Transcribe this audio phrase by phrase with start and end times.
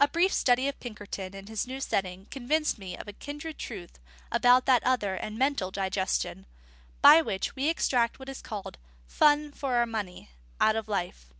[0.00, 3.98] A brief study of Pinkerton in his new setting convinced me of a kindred truth
[4.32, 6.46] about that other and mental digestion,
[7.02, 11.34] by which we extract what is called "fun for our money" out of life.